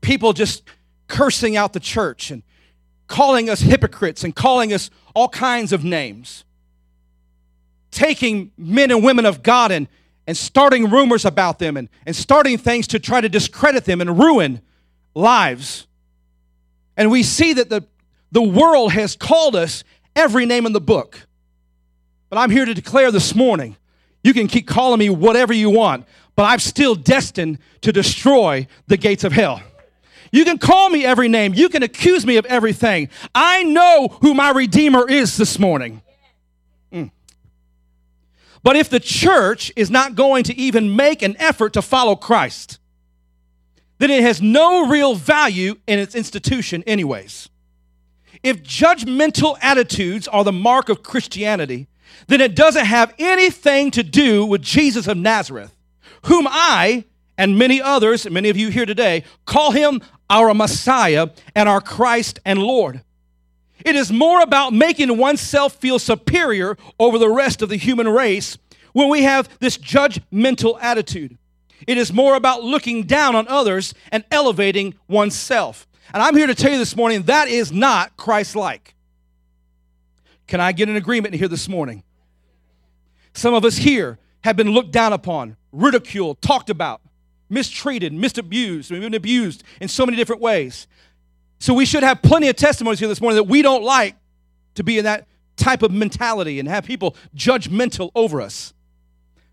[0.00, 0.62] People just
[1.06, 2.42] cursing out the church and
[3.06, 6.44] calling us hypocrites and calling us all kinds of names.
[7.90, 9.88] Taking men and women of God and
[10.26, 14.18] and starting rumors about them and, and starting things to try to discredit them and
[14.18, 14.60] ruin
[15.14, 15.86] lives.
[16.96, 17.84] And we see that the,
[18.30, 21.26] the world has called us every name in the book.
[22.28, 23.76] But I'm here to declare this morning
[24.22, 26.06] you can keep calling me whatever you want,
[26.36, 29.62] but I'm still destined to destroy the gates of hell.
[30.32, 31.54] You can call me every name.
[31.54, 33.08] You can accuse me of everything.
[33.34, 36.02] I know who my Redeemer is this morning.
[38.62, 42.78] But if the church is not going to even make an effort to follow Christ,
[43.98, 47.48] then it has no real value in its institution, anyways.
[48.42, 51.88] If judgmental attitudes are the mark of Christianity,
[52.26, 55.74] then it doesn't have anything to do with Jesus of Nazareth,
[56.26, 57.04] whom I
[57.36, 62.38] and many others, many of you here today, call him our Messiah and our Christ
[62.44, 63.02] and Lord.
[63.84, 68.58] It is more about making oneself feel superior over the rest of the human race
[68.92, 71.38] when we have this judgmental attitude.
[71.86, 75.86] It is more about looking down on others and elevating oneself.
[76.12, 78.94] And I'm here to tell you this morning that is not Christ like.
[80.46, 82.02] Can I get an agreement here this morning?
[83.32, 87.00] Some of us here have been looked down upon, ridiculed, talked about,
[87.48, 88.90] mistreated, misabused.
[88.90, 90.86] We've been abused in so many different ways.
[91.60, 94.16] So we should have plenty of testimonies here this morning that we don't like
[94.74, 98.72] to be in that type of mentality and have people judgmental over us.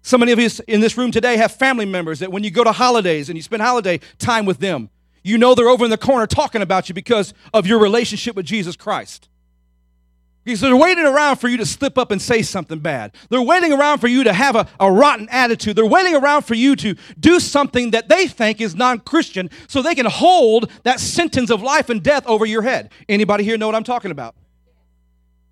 [0.01, 2.63] So many of us in this room today have family members that when you go
[2.63, 4.89] to holidays and you spend holiday time with them,
[5.21, 8.45] you know they're over in the corner talking about you because of your relationship with
[8.45, 9.27] Jesus Christ.
[10.47, 13.11] Because they're waiting around for you to slip up and say something bad.
[13.27, 15.75] They're waiting around for you to have a, a rotten attitude.
[15.75, 19.93] They're waiting around for you to do something that they think is non-Christian so they
[19.93, 22.93] can hold that sentence of life and death over your head.
[23.09, 24.35] Anybody here know what I'm talking about?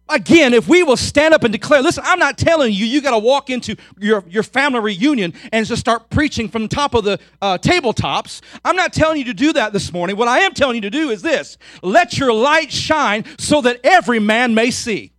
[0.07, 3.11] Again, if we will stand up and declare, listen, I'm not telling you, you got
[3.11, 7.19] to walk into your, your family reunion and just start preaching from top of the
[7.41, 8.41] uh, tabletops.
[8.63, 10.15] I'm not telling you to do that this morning.
[10.15, 13.79] What I am telling you to do is this let your light shine so that
[13.83, 15.11] every man may see.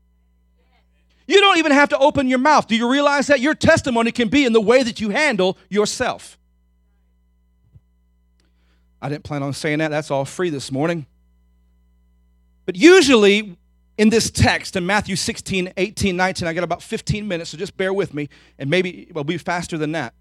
[1.26, 2.68] You don't even have to open your mouth.
[2.68, 3.40] Do you realize that?
[3.40, 6.38] Your testimony can be in the way that you handle yourself.
[9.02, 9.88] I didn't plan on saying that.
[9.88, 11.06] That's all free this morning.
[12.64, 13.56] But usually,
[13.98, 16.48] in this text in Matthew 16, 18, 19.
[16.48, 18.28] I got about 15 minutes, so just bear with me,
[18.58, 20.14] and maybe we'll be faster than that.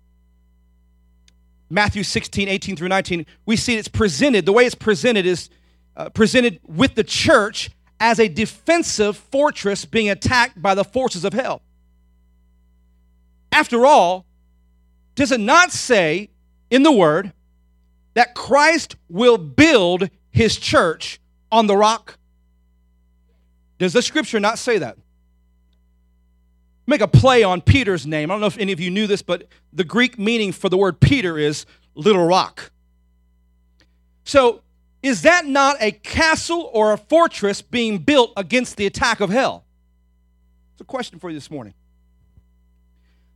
[1.70, 5.50] Matthew 16, 18 through 19, we see it's presented, the way it's presented is
[5.98, 11.34] uh, presented with the church as a defensive fortress being attacked by the forces of
[11.34, 11.62] hell.
[13.52, 14.26] After all,
[15.16, 16.30] does it not say
[16.70, 17.32] in the word
[18.14, 21.20] that Christ will build his church
[21.52, 22.18] on the rock?
[23.78, 24.98] Does the scripture not say that?
[26.88, 28.30] Make a play on Peter's name.
[28.30, 30.78] I don't know if any of you knew this, but the Greek meaning for the
[30.78, 32.72] word Peter is little rock.
[34.24, 34.62] So,
[35.02, 39.64] is that not a castle or a fortress being built against the attack of hell?
[40.74, 41.74] It's a question for you this morning.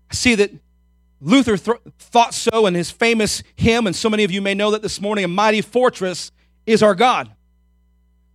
[0.09, 0.51] I see that
[1.21, 4.71] Luther th- thought so in his famous hymn, and so many of you may know
[4.71, 6.31] that this morning a mighty fortress
[6.65, 7.31] is our God.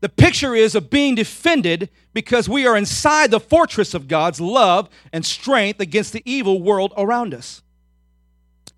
[0.05, 4.91] The picture is of being defended because we are inside the fortress of God's love
[5.15, 7.63] and strength against the evil world around us.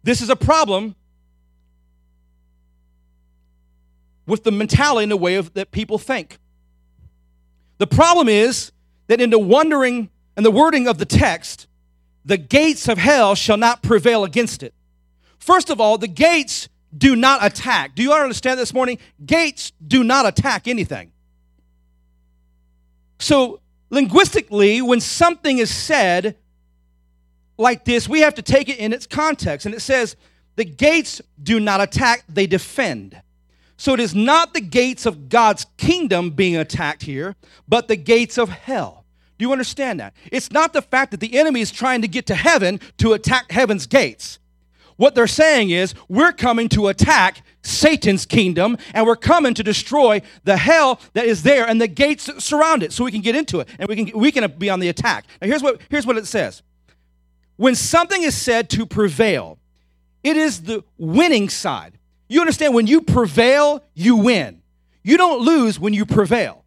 [0.04, 0.94] This is a problem
[4.24, 6.38] with the mentality and the way of, that people think.
[7.78, 8.70] The problem is
[9.08, 11.66] that in the wondering and the wording of the text,
[12.24, 14.74] the gates of hell shall not prevail against it.
[15.40, 17.96] First of all, the gates do not attack.
[17.96, 18.98] Do you understand this morning?
[19.24, 21.10] Gates do not attack anything.
[23.18, 26.36] So, linguistically, when something is said
[27.58, 29.66] like this, we have to take it in its context.
[29.66, 30.16] And it says,
[30.56, 33.20] the gates do not attack, they defend.
[33.76, 37.36] So it is not the gates of God's kingdom being attacked here,
[37.68, 39.04] but the gates of hell.
[39.38, 40.14] Do you understand that?
[40.32, 43.50] It's not the fact that the enemy is trying to get to heaven to attack
[43.50, 44.38] heaven's gates.
[44.96, 50.22] What they're saying is, we're coming to attack Satan's kingdom and we're coming to destroy
[50.44, 53.34] the hell that is there and the gates that surround it so we can get
[53.34, 55.26] into it and we can, we can be on the attack.
[55.40, 56.62] Now, here's what, here's what it says
[57.56, 59.58] When something is said to prevail,
[60.22, 61.98] it is the winning side.
[62.28, 64.62] You understand, when you prevail, you win.
[65.02, 66.64] You don't lose when you prevail.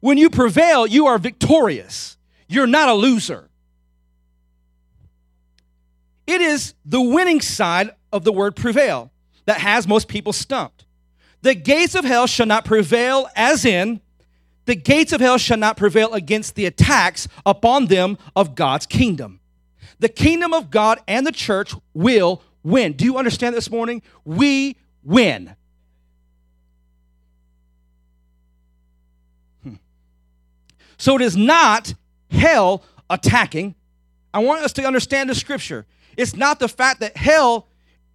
[0.00, 2.16] When you prevail, you are victorious.
[2.48, 3.48] You're not a loser.
[6.26, 9.12] It is the winning side of the word prevail
[9.50, 10.84] that has most people stumped.
[11.42, 14.00] The gates of hell shall not prevail, as in,
[14.66, 19.40] the gates of hell shall not prevail against the attacks upon them of God's kingdom.
[19.98, 22.92] The kingdom of God and the church will win.
[22.92, 24.02] Do you understand this morning?
[24.24, 25.56] We win.
[29.64, 29.74] Hmm.
[30.96, 31.92] So it is not
[32.30, 33.74] hell attacking.
[34.32, 35.86] I want us to understand the scripture.
[36.16, 37.66] It's not the fact that hell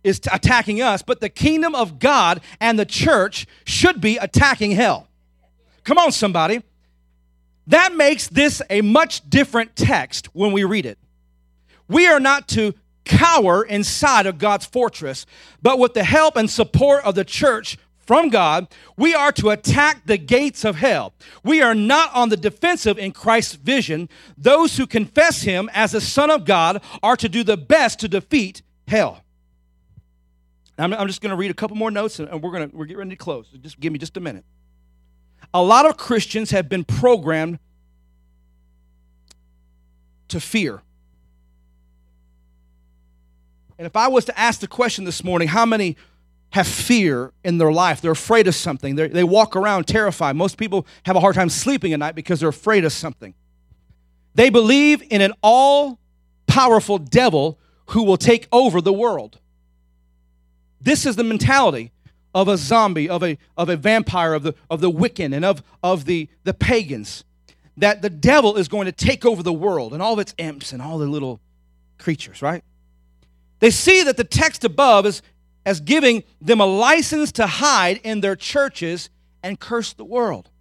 [0.05, 5.07] is attacking us, but the kingdom of God and the church should be attacking hell.
[5.83, 6.61] Come on, somebody.
[7.67, 10.99] That makes this a much different text when we read it.
[11.87, 15.25] We are not to cower inside of God's fortress,
[15.61, 20.05] but with the help and support of the church from God, we are to attack
[20.05, 21.13] the gates of hell.
[21.43, 24.09] We are not on the defensive in Christ's vision.
[24.37, 28.07] Those who confess him as the Son of God are to do the best to
[28.07, 29.24] defeat hell.
[30.77, 32.85] I'm, I'm just going to read a couple more notes and we're going to we're
[32.85, 33.47] getting ready to close.
[33.61, 34.43] Just give me just a minute.
[35.53, 37.59] A lot of Christians have been programmed
[40.29, 40.81] to fear.
[43.77, 45.97] And if I was to ask the question this morning, how many
[46.51, 48.01] have fear in their life?
[48.01, 48.95] They're afraid of something.
[48.95, 50.35] They're, they walk around terrified.
[50.35, 53.33] Most people have a hard time sleeping at night because they're afraid of something.
[54.33, 55.99] They believe in an all
[56.47, 59.39] powerful devil who will take over the world.
[60.85, 61.91] This is the mentality
[62.35, 65.63] of a zombie, of a, of a vampire, of the, of the Wiccan, and of,
[65.81, 67.23] of the, the pagans.
[67.75, 70.71] That the devil is going to take over the world and all of its imps
[70.71, 71.41] and all the little
[71.97, 72.63] creatures, right?
[73.59, 75.23] They see that the text above is
[75.65, 79.09] as giving them a license to hide in their churches
[79.41, 80.51] and curse the world.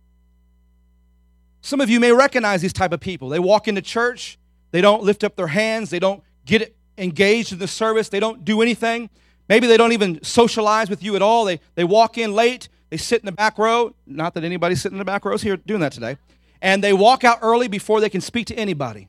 [1.60, 3.28] Some of you may recognize these type of people.
[3.28, 4.38] They walk into church,
[4.70, 8.42] they don't lift up their hands, they don't get engaged in the service, they don't
[8.42, 9.10] do anything.
[9.48, 11.44] Maybe they don't even socialize with you at all.
[11.44, 13.94] They, they walk in late, they sit in the back row.
[14.06, 16.16] Not that anybody's sitting in the back rows here doing that today.
[16.62, 19.08] And they walk out early before they can speak to anybody.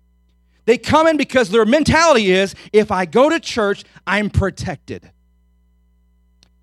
[0.65, 5.11] They come in because their mentality is if I go to church, I'm protected.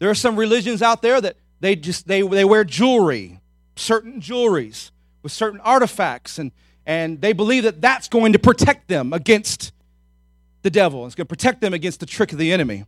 [0.01, 3.41] There are some religions out there that they just they, they wear jewelry,
[3.77, 4.91] certain jewelries
[5.23, 6.51] with certain artifacts and
[6.85, 9.73] and they believe that that's going to protect them against
[10.63, 11.07] the devil.
[11.07, 12.85] It's going to protect them against the trick of the enemy.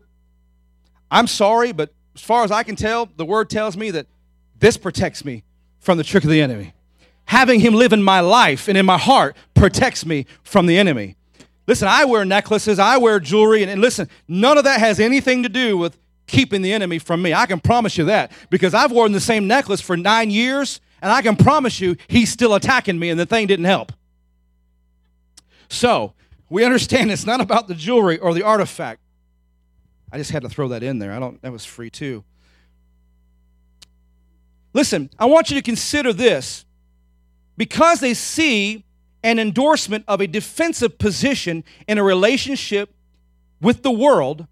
[1.10, 4.06] I'm sorry, but as far as I can tell, the word tells me that
[4.58, 5.44] this protects me
[5.80, 6.74] from the trick of the enemy
[7.26, 11.16] having him live in my life and in my heart protects me from the enemy.
[11.66, 15.42] Listen, I wear necklaces, I wear jewelry, and, and, listen, none of that has anything
[15.44, 17.32] to do with keeping the enemy from me.
[17.32, 21.10] I can promise you that because I've worn the same necklace for nine years, and
[21.10, 23.92] I can promise you he's still attacking me, and the thing didn't help.
[25.68, 26.12] So,
[26.50, 29.00] we understand it's not about the jewelry or the artifact.
[30.14, 31.12] I just had to throw that in there.
[31.12, 32.22] I don't that was free too.
[34.72, 36.64] Listen, I want you to consider this
[37.56, 38.84] because they see
[39.24, 42.94] an endorsement of a defensive position in a relationship
[43.60, 44.46] with the world,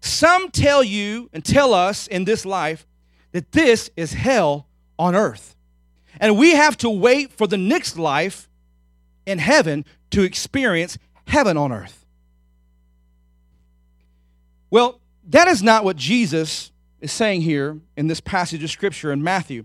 [0.00, 2.86] some tell you and tell us in this life
[3.32, 5.56] that this is hell on earth.
[6.20, 8.48] And we have to wait for the next life
[9.26, 11.97] in heaven to experience heaven on earth.
[14.70, 19.22] Well, that is not what Jesus is saying here in this passage of Scripture in
[19.22, 19.64] Matthew.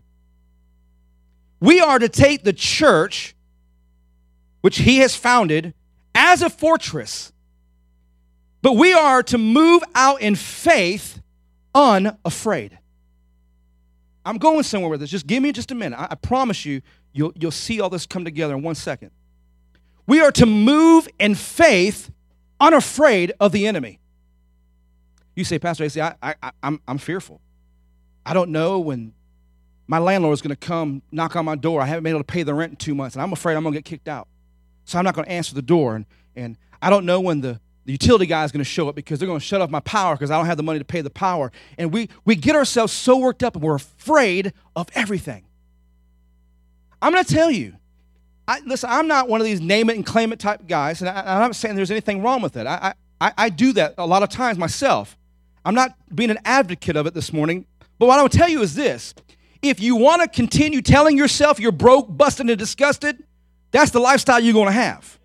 [1.60, 3.36] We are to take the church,
[4.62, 5.74] which he has founded,
[6.14, 7.32] as a fortress.
[8.62, 11.22] But we are to move out in faith
[11.74, 12.78] unafraid.
[14.26, 15.10] I'm going somewhere with this.
[15.10, 16.00] Just give me just a minute.
[16.00, 16.82] I, I promise you,
[17.12, 19.12] you'll, you'll see all this come together in one second.
[20.08, 22.12] We are to move in faith
[22.60, 24.00] unafraid of the enemy.
[25.36, 27.42] You say, Pastor AC, I, I, I'm, I'm fearful.
[28.26, 29.14] I don't know when
[29.88, 31.82] my landlord is going to come knock on my door.
[31.82, 33.64] I haven't been able to pay the rent in two months, and I'm afraid I'm
[33.64, 34.28] going to get kicked out.
[34.86, 35.96] So I'm not going to answer the door.
[35.96, 36.06] And,
[36.36, 39.20] and I don't know when the, the utility guy is going to show up because
[39.20, 41.02] they're going to shut off my power because I don't have the money to pay
[41.02, 41.52] the power.
[41.78, 45.46] And we, we get ourselves so worked up and we're afraid of everything.
[47.02, 47.76] I'm going to tell you,
[48.48, 51.10] I, listen, I'm not one of these name it and claim it type guys, and
[51.10, 52.68] I, am not saying there's anything wrong with it.
[52.68, 55.18] I, I, I do that a lot of times myself.
[55.66, 57.66] I'm not being an advocate of it this morning,
[58.00, 59.14] but what I will tell you is this
[59.62, 63.24] if you want to continue telling yourself you're broke, busted, and disgusted,
[63.72, 65.18] that's the lifestyle you're going to have.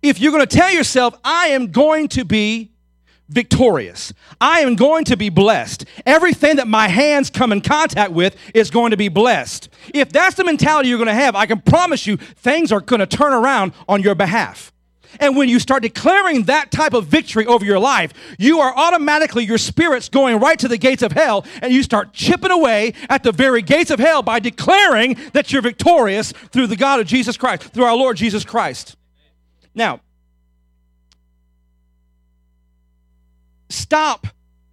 [0.00, 2.70] If you're going to tell yourself, I am going to be
[3.28, 8.36] victorious, I am going to be blessed, everything that my hands come in contact with
[8.54, 9.68] is going to be blessed.
[9.94, 13.00] If that's the mentality you're going to have, I can promise you things are going
[13.00, 14.71] to turn around on your behalf.
[15.20, 19.44] And when you start declaring that type of victory over your life, you are automatically,
[19.44, 23.22] your spirit's going right to the gates of hell, and you start chipping away at
[23.22, 27.36] the very gates of hell by declaring that you're victorious through the God of Jesus
[27.36, 28.96] Christ, through our Lord Jesus Christ.
[29.74, 30.00] Now,
[33.68, 34.26] stop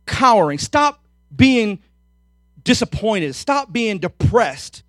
[0.05, 1.03] cowering, stop
[1.35, 1.79] being
[2.63, 4.83] disappointed, stop being depressed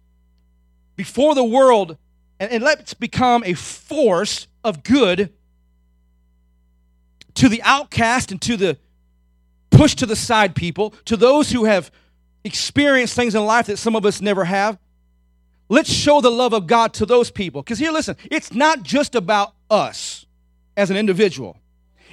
[0.97, 1.97] before the world,
[2.39, 5.33] and, and let's become a force of good
[7.35, 8.79] to the outcast and to the
[9.71, 11.91] pushed to the side people, to those who have
[12.45, 14.79] experienced things in life that some of us never have.
[15.69, 17.63] Let's show the love of God to those people.
[17.63, 20.27] Because here, listen, it's not just about us
[20.77, 21.57] as an individual.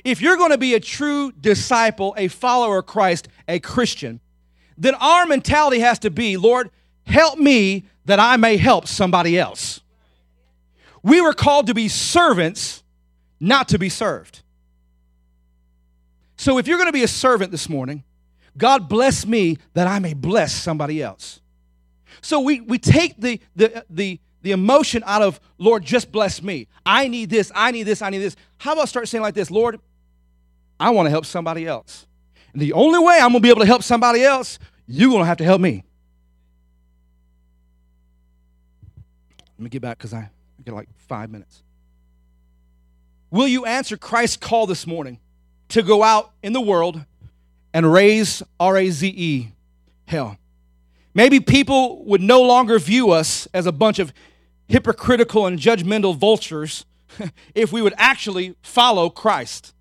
[0.03, 4.19] If you're going to be a true disciple, a follower of Christ, a Christian,
[4.77, 6.69] then our mentality has to be Lord,
[7.05, 9.81] help me that I may help somebody else.
[11.01, 12.83] We were called to be servants,
[13.39, 14.43] not to be served.
[16.37, 18.03] So if you're going to be a servant this morning,
[18.57, 21.41] God bless me that I may bless somebody else.
[22.21, 26.67] So we, we take the, the, the, the emotion out of, Lord, just bless me.
[26.85, 28.35] I need this, I need this, I need this.
[28.57, 29.79] How about start saying like this, Lord,
[30.79, 32.05] I want to help somebody else.
[32.53, 35.21] And the only way I'm going to be able to help somebody else, you're going
[35.21, 35.83] to have to help me.
[39.57, 41.63] Let me get back because I, I get like five minutes.
[43.31, 45.19] Will you answer Christ's call this morning?
[45.69, 47.03] To go out in the world
[47.73, 49.51] and raise R A Z E
[50.05, 50.37] hell.
[51.13, 54.13] Maybe people would no longer view us as a bunch of
[54.67, 56.85] hypocritical and judgmental vultures
[57.55, 59.73] if we would actually follow Christ.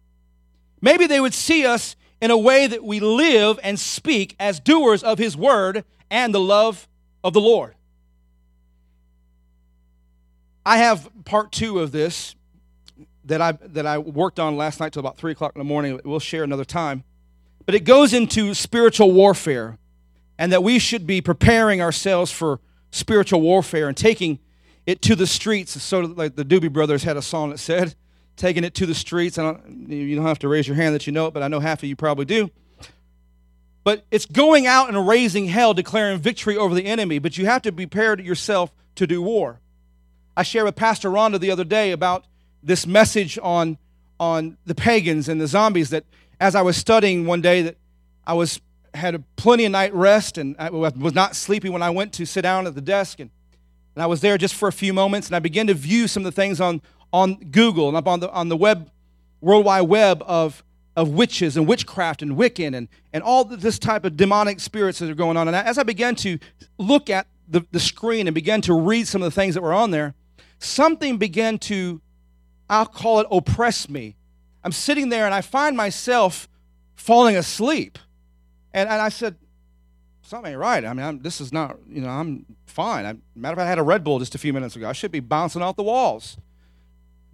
[0.81, 5.03] Maybe they would see us in a way that we live and speak as doers
[5.03, 6.89] of His word and the love
[7.23, 7.75] of the Lord.
[10.65, 12.35] I have part two of this
[13.27, 16.01] that I that I worked on last night till about three o'clock in the morning.
[16.05, 17.05] We'll share another time,
[17.65, 19.79] but it goes into spiritual warfare,
[20.39, 22.61] and that we should be preparing ourselves for
[22.91, 24.39] spiritual warfare and taking
[24.87, 25.81] it to the streets.
[25.83, 27.95] So, like the Doobie Brothers had a song that said,
[28.37, 31.07] "Taking it to the streets." I don't, you don't have to raise your hand that
[31.07, 32.51] you know it, but I know half of you probably do.
[33.83, 37.21] But it's going out and raising hell, declaring victory over the enemy.
[37.21, 39.61] But you have to prepare yourself to do war.
[40.37, 42.25] I shared with Pastor Rhonda the other day about
[42.67, 43.79] this message on
[44.19, 46.05] on the pagans and the zombies that
[46.41, 47.77] as I was studying one day that
[48.27, 48.61] I was
[48.93, 52.27] had a plenty of night rest and I was not sleepy when I went to
[52.27, 53.31] sit down at the desk and,
[53.95, 56.25] and I was there just for a few moments and I began to view some
[56.25, 58.91] of the things on on Google and up on the on the web
[59.41, 60.65] World Wide Web of
[60.97, 65.11] of witches and witchcraft and Wiccan and, and all this type of demonic spirits that
[65.11, 65.47] are going on.
[65.47, 66.39] And as I began to
[66.79, 69.75] look at the, the screen and began to read some of the things that were
[69.75, 70.15] on there,
[70.59, 72.01] something began to
[72.69, 74.17] I'll call it oppress me.
[74.65, 76.49] I'm sitting there and I find myself
[76.95, 77.99] falling asleep.
[78.75, 79.37] And, and I said,
[80.23, 80.85] something ain't right.
[80.85, 83.07] I mean, I'm, this is not, you know, I'm fine.
[83.07, 84.89] I, matter of fact, I had a Red Bull just a few minutes ago.
[84.89, 86.37] I should be bouncing off the walls.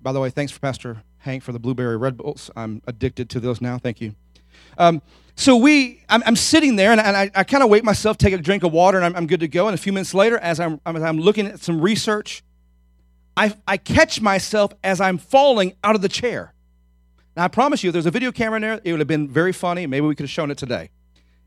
[0.00, 2.50] By the way, thanks for Pastor Hank for the blueberry Red Bulls.
[2.54, 3.78] I'm addicted to those now.
[3.78, 4.14] Thank you.
[4.76, 5.00] Um,
[5.34, 8.34] so we, I'm, I'm, sitting there and, and I, I kind of wait myself, take
[8.34, 9.66] a drink of water, and I'm, I'm, good to go.
[9.66, 12.42] And a few minutes later, as I'm, as I'm looking at some research,
[13.36, 16.52] I, I catch myself as I'm falling out of the chair.
[17.36, 19.28] Now, I promise you, if there's a video camera in there, it would have been
[19.28, 19.86] very funny.
[19.86, 20.90] Maybe we could have shown it today.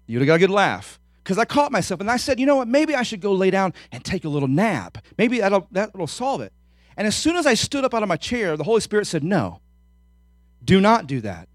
[0.07, 0.99] You'd have got a good laugh.
[1.23, 3.49] Because I caught myself and I said, you know what, maybe I should go lay
[3.49, 4.99] down and take a little nap.
[5.17, 6.53] Maybe that'll, that'll solve it.
[6.97, 9.23] And as soon as I stood up out of my chair, the Holy Spirit said,
[9.23, 9.59] no,
[10.63, 11.49] do not do that.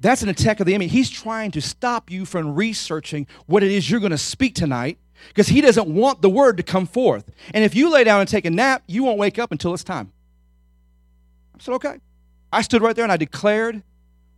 [0.00, 0.86] That's an attack of the enemy.
[0.86, 4.98] He's trying to stop you from researching what it is you're going to speak tonight
[5.28, 7.30] because he doesn't want the word to come forth.
[7.52, 9.84] And if you lay down and take a nap, you won't wake up until it's
[9.84, 10.12] time.
[11.54, 12.00] I said, okay.
[12.52, 13.82] I stood right there and I declared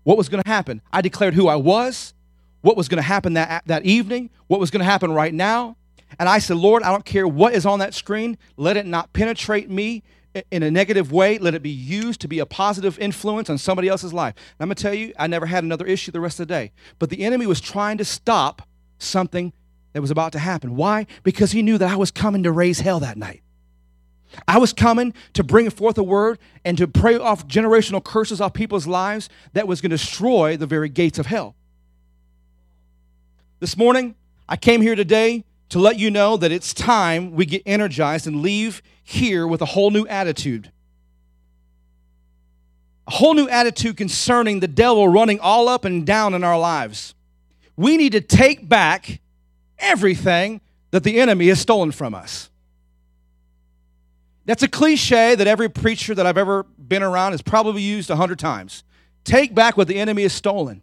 [0.05, 0.81] what was going to happen.
[0.93, 2.14] I declared who I was,
[2.62, 5.77] what was going to happen that, that evening, what was going to happen right now.
[6.18, 8.39] And I said, Lord, I don't care what is on that screen.
[8.57, 10.03] Let it not penetrate me
[10.51, 11.39] in a negative way.
[11.39, 14.35] Let it be used to be a positive influence on somebody else's life.
[14.37, 16.55] And I'm going to tell you, I never had another issue the rest of the
[16.55, 16.72] day.
[16.99, 18.62] But the enemy was trying to stop
[18.99, 19.53] something
[19.97, 20.76] that was about to happen.
[20.76, 21.07] Why?
[21.22, 23.42] Because he knew that I was coming to raise hell that night.
[24.47, 28.53] I was coming to bring forth a word and to pray off generational curses off
[28.53, 31.57] people's lives that was going to destroy the very gates of hell.
[33.59, 34.16] This morning,
[34.47, 38.42] I came here today to let you know that it's time we get energized and
[38.42, 40.70] leave here with a whole new attitude.
[43.07, 47.14] A whole new attitude concerning the devil running all up and down in our lives.
[47.78, 49.20] We need to take back
[49.79, 50.61] everything
[50.91, 52.51] that the enemy has stolen from us.
[54.45, 58.16] That's a cliche that every preacher that I've ever been around has probably used a
[58.16, 58.85] hundred times.
[59.24, 60.83] Take back what the enemy has stolen.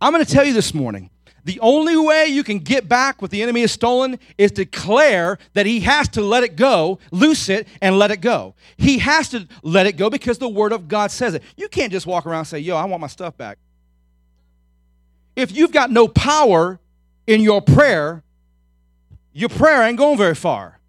[0.00, 1.10] I'm going to tell you this morning
[1.44, 5.38] the only way you can get back what the enemy has stolen is to declare
[5.54, 8.54] that he has to let it go, loose it, and let it go.
[8.76, 11.42] He has to let it go because the word of God says it.
[11.56, 13.56] You can't just walk around and say, Yo, I want my stuff back.
[15.36, 16.80] If you've got no power
[17.26, 18.22] in your prayer,
[19.38, 20.80] your prayer ain't going very far.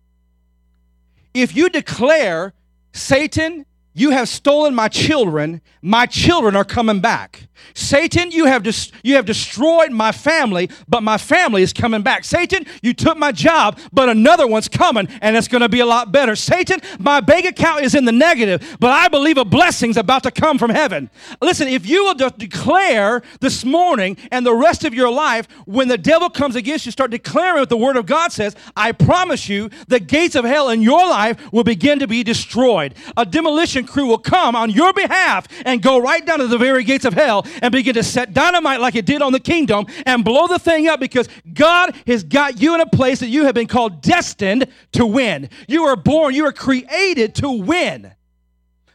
[1.35, 2.53] If you declare,
[2.93, 3.67] Satan,
[3.99, 7.49] you have stolen my children, my children are coming back.
[7.73, 12.23] Satan, you have, dis- you have destroyed my family, but my family is coming back.
[12.23, 15.85] Satan, you took my job, but another one's coming, and it's going to be a
[15.85, 16.35] lot better.
[16.35, 20.31] Satan, my bank account is in the negative, but I believe a blessing's about to
[20.31, 21.09] come from heaven.
[21.41, 25.87] Listen, if you will de- declare this morning and the rest of your life, when
[25.87, 29.49] the devil comes against you, start declaring what the Word of God says, I promise
[29.49, 32.95] you, the gates of hell in your life will begin to be destroyed.
[33.17, 36.83] A demolition crew will come on your behalf and go right down to the very
[36.83, 40.23] gates of hell and begin to set dynamite like it did on the Kingdome and
[40.23, 43.55] blow the thing up because God has got you in a place that you have
[43.55, 45.49] been called destined to win.
[45.67, 48.13] You are born, you are created to win.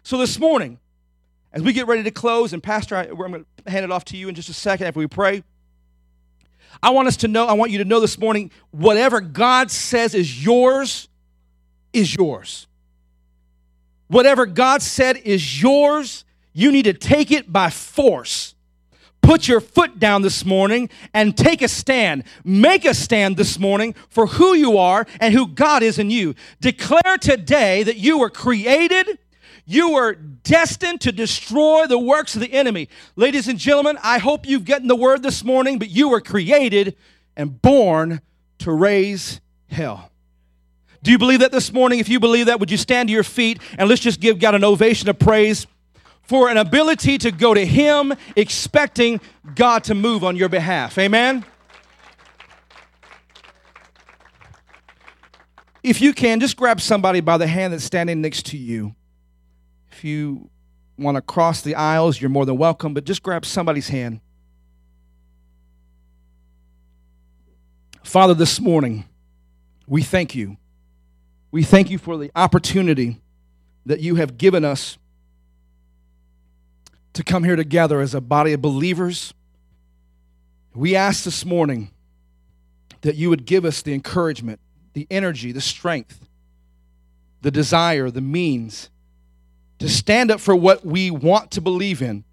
[0.02, 0.78] So this morning,
[1.52, 4.04] as we get ready to close, and Pastor, I, am going to hand it off
[4.06, 5.44] to you in just a second after we pray.
[6.82, 10.14] I want us to know, I want you to know this morning, whatever God says
[10.14, 11.08] is yours,
[11.92, 12.66] is yours.
[14.08, 18.54] Whatever God said is yours, you need to take it by force.
[19.22, 22.24] Put your foot down this morning and take a stand.
[22.44, 26.34] Make a stand this morning for who you are and who God is in you.
[26.60, 29.18] Declare today that you were created,
[29.64, 32.90] you were destined to destroy the works of the enemy.
[33.16, 36.94] Ladies and gentlemen, I hope you've gotten the word this morning, but you were created
[37.34, 38.20] and born
[38.58, 40.10] to raise hell.
[41.04, 41.98] Do you believe that this morning?
[41.98, 44.54] If you believe that, would you stand to your feet and let's just give God
[44.54, 45.66] an ovation of praise
[46.22, 49.20] for an ability to go to Him expecting
[49.54, 50.96] God to move on your behalf.
[50.96, 51.44] Amen?
[55.82, 58.94] If you can, just grab somebody by the hand that's standing next to you.
[59.92, 60.48] If you
[60.96, 64.20] want to cross the aisles, you're more than welcome, but just grab somebody's hand.
[68.02, 69.04] Father, this morning,
[69.86, 70.56] we thank you
[71.54, 73.20] we thank you for the opportunity
[73.86, 74.98] that you have given us
[77.12, 79.32] to come here together as a body of believers.
[80.74, 81.92] We ask this morning
[83.02, 84.58] that you would give us the encouragement,
[84.94, 86.26] the energy, the strength,
[87.42, 88.90] the desire, the means
[89.78, 92.24] to stand up for what we want to believe in,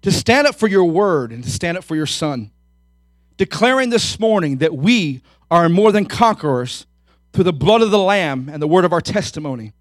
[0.00, 2.52] to stand up for your word and to stand up for your son.
[3.36, 5.20] Declaring this morning that we
[5.50, 6.86] are more than conquerors
[7.32, 9.72] through the blood of the Lamb and the word of our testimony.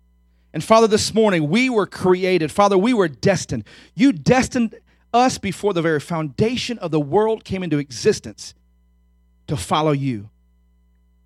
[0.53, 2.51] And Father, this morning we were created.
[2.51, 3.63] Father, we were destined.
[3.95, 4.79] You destined
[5.13, 8.53] us before the very foundation of the world came into existence
[9.47, 10.29] to follow you.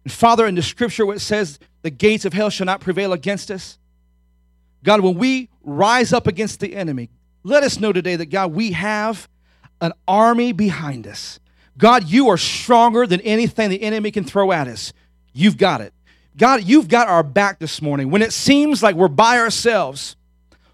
[0.03, 3.13] And Father, in the scripture where it says, the gates of hell shall not prevail
[3.13, 3.77] against us,
[4.83, 7.09] God, when we rise up against the enemy,
[7.43, 9.27] let us know today that, God, we have
[9.81, 11.39] an army behind us.
[11.77, 14.93] God, you are stronger than anything the enemy can throw at us.
[15.33, 15.93] You've got it.
[16.37, 18.11] God, you've got our back this morning.
[18.11, 20.15] When it seems like we're by ourselves,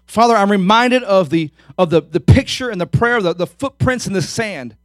[0.06, 4.06] Father, I'm reminded of the, of the, the picture and the prayer, the, the footprints
[4.06, 4.76] in the sand,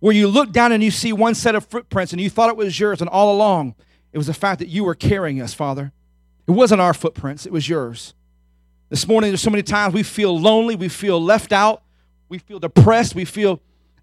[0.00, 2.56] where you look down and you see one set of footprints and you thought it
[2.56, 3.74] was yours, and all along
[4.12, 5.92] it was the fact that you were carrying us, Father.
[6.46, 8.14] It wasn't our footprints, it was yours.
[8.90, 11.82] This morning, there's so many times we feel lonely, we feel left out,
[12.28, 13.60] we feel depressed, we feel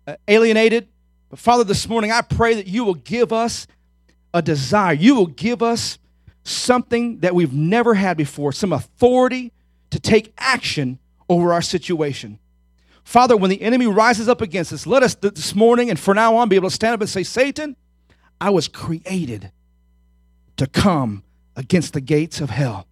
[0.08, 0.88] uh, alienated.
[1.30, 3.68] But Father, this morning, I pray that you will give us
[4.34, 4.94] a desire.
[4.94, 6.00] You will give us
[6.44, 9.52] something that we've never had before, some authority
[9.92, 12.39] to take action over our situation.
[13.04, 16.36] Father, when the enemy rises up against us, let us this morning and from now
[16.36, 17.76] on be able to stand up and say, Satan,
[18.39, 19.52] I was created
[20.58, 21.24] to come
[21.56, 22.88] against the gates of hell.